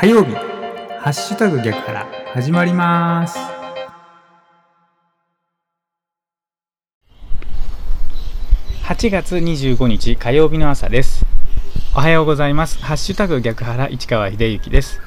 [0.00, 3.38] 火曜日ハッシュタグ逆から始まります
[8.84, 11.26] 8月25日火曜日の朝です
[11.94, 15.02] おはようございますハッシュタグ逆原市川秀幸です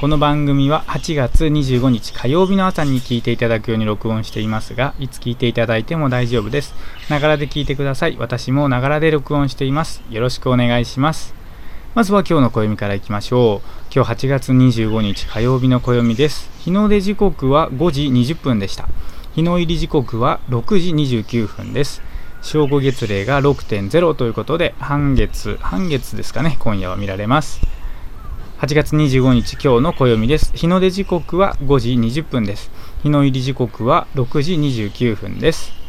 [0.00, 6.74] この番組は8月25日火曜日の朝に聞いていただくように録音していますが、いつ聞いていただいても大丈夫です。
[7.08, 8.16] ながらで聞いてください。
[8.18, 10.02] 私もながらで録音しています。
[10.10, 11.41] よろしくお願いします。
[11.94, 13.68] まずは今日の暦からいきましょう。
[13.94, 16.48] 今日8月25日火曜日の暦です。
[16.60, 18.88] 日の出時刻は5時20分でした。
[19.34, 22.00] 日の入り時刻は6時29分です。
[22.40, 27.60] 正午月齢が6.0ということで、半月、半月ですかね、今夜は見られます。
[28.60, 30.50] 8月25日今日の暦です。
[30.54, 32.70] 日の出時刻は5時20分です。
[33.02, 35.81] 日の入り時刻は6時29分です。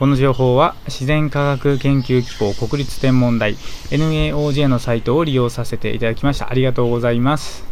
[0.00, 3.56] この情報は自然科学研究機構国立天文台
[3.90, 6.48] NAOJ のサイトを利用させていただきました。
[6.48, 7.66] ありがとうございます。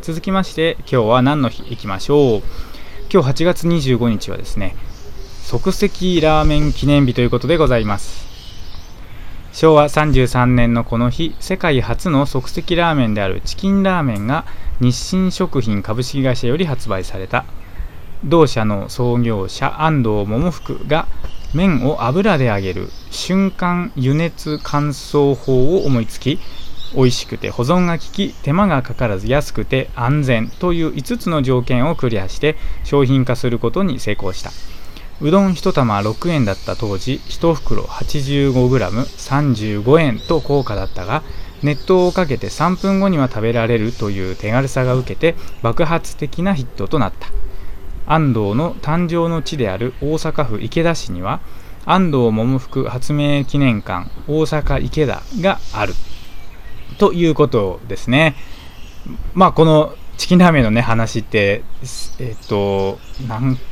[0.00, 2.42] 続きまして今日は何の日いきましょう。
[3.12, 4.76] 今日8月25日はですね、
[5.42, 8.26] 即席ラーメン記念日ということでございます。
[9.52, 14.46] 昭和33年のこの日世界初の即席ラーメンであるチキンラーメンが
[14.80, 17.44] 日清食品株式会社より発売された
[18.24, 21.06] 同社の創業者安藤桃福が
[21.54, 22.90] 麺を油で揚げる。
[23.10, 26.38] 瞬間油熱乾燥法を思いつき
[26.94, 34.50] 美味しくて保存が効き手間がかからず安くて安全という5つの条件をクリアして商品化することに成功した。
[35.20, 41.22] うどん1玉6円だった当時1袋 85g35 円と高価だったが
[41.62, 47.28] 熱湯をかけて3分後には食べられるという手軽さが受けて爆発的なヒットとなった。
[48.06, 51.40] 安藤の誕生の地である大阪府池田市には
[51.86, 55.94] 安藤桃福発明記念館大阪池田がある。
[56.98, 58.36] ということですね。
[59.34, 61.62] まあこのチキンラーメンのね、話って、
[62.18, 62.98] えっ、と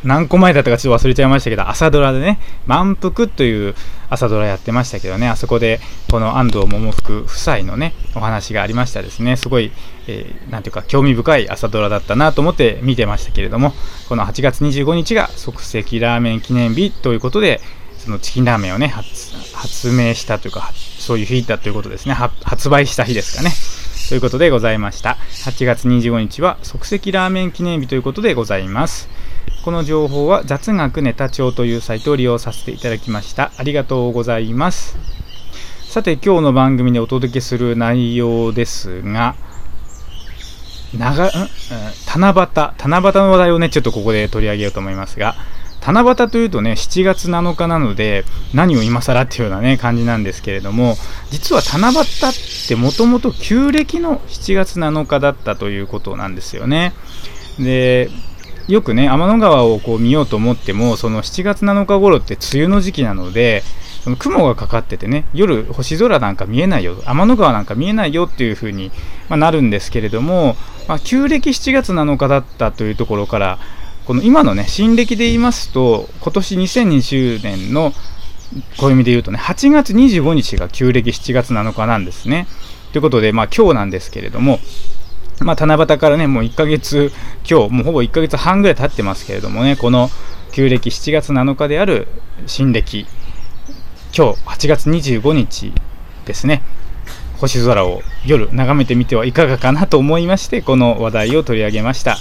[0.04, 3.74] 何、個前だったかちょっと忘れちゃいましたけど、朝ドラでね、満腹という
[4.10, 5.80] 朝ドラやってましたけどね、あそこで、
[6.10, 9.72] この安藤桃福夫妻のね、お話がありましたですね、すごい、
[10.08, 13.72] えー、なんていうか、興味深い朝ドラだったなと思って見てましたけれども、
[14.08, 17.60] この8月25日が即席ラーメン記念日ということで、
[17.98, 23.52] そのチキンラーメンをね、発明したというか、そういう日だということですね、発売した日ですかね。
[24.12, 25.16] ということでございました。
[25.46, 29.08] 8月25日は即席ラーメン記念日ということでございます。
[29.64, 33.52] この情報は雑学ネタ帳というサイトを利用させていただきました。
[33.56, 34.98] ありがとうございます。
[35.88, 39.34] さて今日の番組でお届けする内容ですが、
[40.92, 41.30] 長、ん
[42.06, 45.36] 七夕、七夕の話題をね、ちょっとここで取り上げようと思いますが、
[45.84, 50.96] 七夕というとね、7月7日なので、何を今更っていうようなね、感じなんですけれども、
[51.30, 56.92] 実は七夕ってもともと旧暦の7月7日だったということなんですよね。
[57.58, 58.10] で、
[58.68, 63.64] よくね、天の川をこう見ようと思っても、その7月7日頃って梅雨の時期なので、
[64.04, 68.92] その雲がかかっててね、夜星空なんか見えないよ、天の川なんか見えないよっていう風に、
[69.28, 70.56] まなるんですけれども、
[70.86, 73.58] まあ、旧暦7月7日だったというところから、
[74.06, 77.92] この今のね、新暦で言いますと、今年2020年の
[78.76, 82.46] 暦で言うとね、8月25日が旧暦7月7日なんですね。
[82.92, 84.58] ということで、まあ今日なんですけれども、
[85.40, 87.12] まあ七夕からね、もう1ヶ月、
[87.48, 90.10] 今日、もうほぼ1ヶ月半ぐらい経ってますけれどもね、この
[90.52, 92.08] 旧暦7月7日である
[92.46, 93.06] 新暦、
[94.16, 95.72] 今日8月25日
[96.26, 96.62] ですね、
[97.38, 102.18] 星空を夜眺めてみてはいかがかなと思いまして、この話題を取り上げました。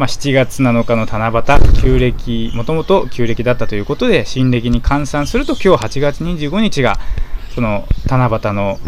[0.00, 6.98] まあ、7月7日の七夕、旧暦、もともと旧暦だったということで、新暦に換算すると、今日8月25日が、
[7.54, 8.78] その七夕の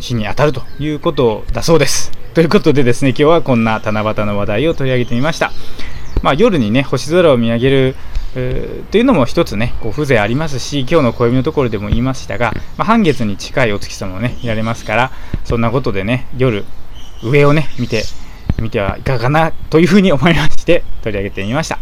[0.00, 2.12] 日に当たるということだそうです。
[2.32, 5.52] ということでですね、今日はこんな七夕の話題を取り上げてみました。
[6.22, 7.96] まあ、夜にね、星空を見上げる、
[8.90, 15.12] というのも一つね、こう風情ありますし、今日の暦のところでも言いましたが、まあ、半月に近いお月様をね、見られますから、
[15.44, 16.64] そんなことでね、夜、
[17.22, 18.04] 上をね、見て、
[18.62, 21.78] みてはいかがかなというふうに思いまして取り上げてみました。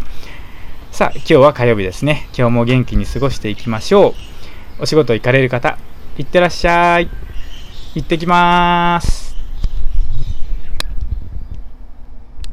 [0.92, 2.28] さあ、今日は火曜日ですね。
[2.36, 4.14] 今日も元気に過ごしていきましょ
[4.78, 4.82] う。
[4.82, 5.78] お仕事行かれる方、
[6.18, 7.10] いってらっしゃい。
[7.94, 9.25] 行ってきます。